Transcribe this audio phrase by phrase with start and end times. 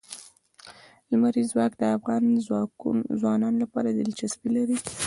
[1.09, 2.23] لمریز ځواک د افغان
[3.21, 4.77] ځوانانو لپاره دلچسپي لري.